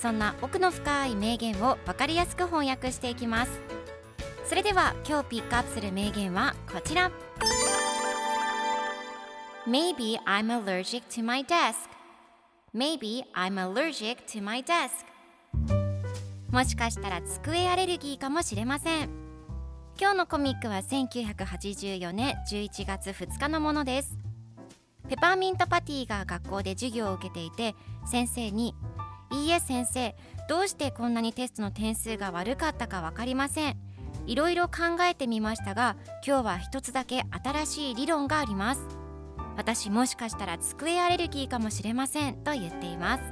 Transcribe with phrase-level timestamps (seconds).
[0.00, 3.60] そんな奥の深い名言を分かりやすく翻訳していきます。
[4.46, 7.10] それでは今日ピックアップする名言はこちら。
[9.68, 11.76] Maybe I'm allergic to my desk.
[12.74, 15.04] Maybe I'm allergic to my desk.
[16.50, 19.10] もしかしたら机アレルギーかもしれません。
[20.00, 24.16] 今日のコミックは1984年11月2日のものです。
[25.10, 27.74] ペパーミントパティが学校で授業を受けていて
[28.06, 28.74] 先生に
[29.32, 30.14] 「いいえ先生
[30.48, 33.76] どうしてこんなにテストの点数が悪かったか分かりません」
[34.26, 38.86] いろいろ考えてみましたが今日は一つだけ新しい理論があります。
[39.56, 43.22] 私もしかしたら机アレルギーかもしれませんと言っています。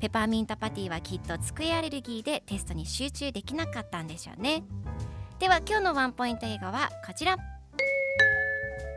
[0.00, 4.62] ペパーミントパティはきっと机アレルギーでテストに集中できなかったんでしょうね。
[5.38, 7.36] では今日のワンポイント映画はこちら。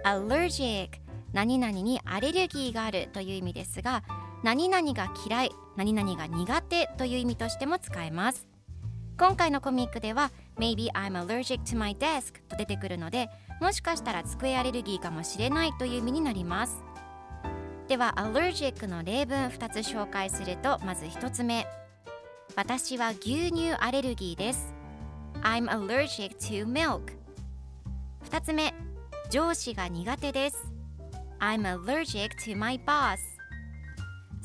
[0.04, 0.90] Allergic
[1.34, 4.04] 何々にアレルギーがあるという意味ですが
[4.44, 8.48] 何々が嫌い何々が苦手という意味としても使えます。
[9.18, 16.84] 今回のコミックでは Maybe I'm allergic to my desk と出てくるのでもしかしたら机アレルギーかもしれないという意味になります。
[17.88, 21.66] では allergic の例文2つ紹介するとまず1つ目。
[22.56, 24.74] 私は牛乳アレルギーです。
[25.42, 27.14] I'm allergic to milk
[28.30, 28.74] 2つ目。
[29.30, 30.72] 上司が苦手です。
[31.40, 33.37] I'm allergic to my boss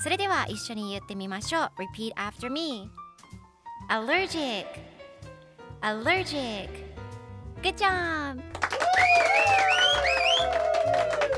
[0.02, 2.90] それでは一緒に言ってみましょう Repeat after me
[3.88, 4.66] Allergic
[5.80, 6.68] Allergic
[7.62, 8.42] Good job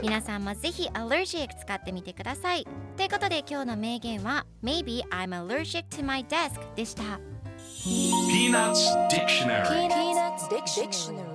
[0.03, 2.67] 皆さんもぜひ allergic 使ってみてください
[2.97, 7.21] ということで今日の名言は Maybe I'm allergic to my desk でした
[7.85, 11.34] Peanuts Dictionary Peanuts Dictionary.